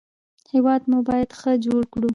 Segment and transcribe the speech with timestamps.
[0.53, 2.09] هېواد مو باید ښه جوړ کړو